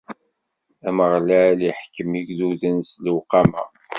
Ameɣlal 0.87 1.59
iḥkem 1.69 2.11
igduden 2.19 2.77
s 2.89 2.91
lewqama. 3.05 3.63